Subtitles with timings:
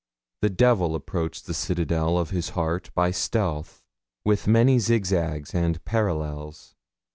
[0.41, 3.83] The devil approached the citadel of his heart by stealth,
[4.25, 6.73] with many zigzags and parallels.